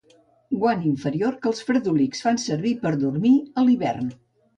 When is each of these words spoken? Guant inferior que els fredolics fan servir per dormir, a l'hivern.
Guant 0.61 0.79
inferior 0.91 1.35
que 1.43 1.47
els 1.51 1.61
fredolics 1.67 2.23
fan 2.29 2.39
servir 2.45 2.71
per 2.87 2.95
dormir, 3.05 3.33
a 3.63 3.67
l'hivern. 3.69 4.09